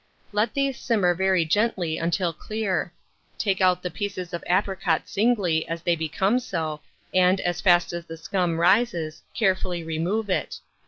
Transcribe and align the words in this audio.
Let 0.31 0.55
these 0.55 0.79
simmer 0.79 1.13
very 1.13 1.45
gently 1.45 1.99
until 1.99 2.33
clear; 2.33 2.91
take 3.37 3.61
out 3.61 3.83
the 3.83 3.91
pieces 3.91 4.33
of 4.33 4.43
apricot 4.47 5.07
singly 5.07 5.67
as 5.67 5.83
they 5.83 5.95
become 5.95 6.39
so, 6.39 6.81
and, 7.13 7.39
as 7.41 7.61
fast 7.61 7.93
as 7.93 8.05
the 8.05 8.17
scum 8.17 8.59
rises, 8.59 9.21
carefully 9.35 9.83
remove 9.83 10.27
it. 10.27 10.57